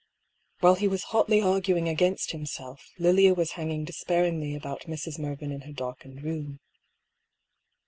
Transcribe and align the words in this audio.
While 0.61 0.73
he 0.73 0.87
was 0.87 1.03
hotly 1.03 1.43
arguing 1.43 1.87
against 1.87 2.31
himself 2.31 2.89
Lilia 2.97 3.35
was 3.35 3.51
hanging 3.51 3.83
despairingly 3.85 4.55
about 4.55 4.87
Mrs. 4.87 5.19
Mervyn 5.19 5.51
in 5.51 5.61
her 5.61 5.73
dark 5.73 5.99
ened 5.99 6.23
room. 6.23 6.59